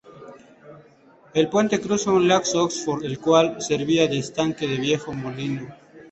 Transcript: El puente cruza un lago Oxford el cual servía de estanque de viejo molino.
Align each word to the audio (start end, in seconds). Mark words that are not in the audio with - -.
El 1.35 1.47
puente 1.47 1.79
cruza 1.79 2.09
un 2.11 2.27
lago 2.27 2.43
Oxford 2.63 3.05
el 3.05 3.19
cual 3.19 3.61
servía 3.61 4.07
de 4.07 4.17
estanque 4.17 4.65
de 4.67 4.77
viejo 4.77 5.13
molino. 5.13 5.67